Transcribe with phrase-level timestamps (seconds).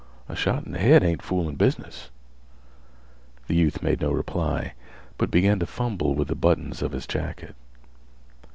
[0.27, 2.09] A shot in th' head ain't foolin' business."
[3.45, 4.73] The youth made no reply,
[5.19, 7.55] but began to fumble with the buttons of his jacket.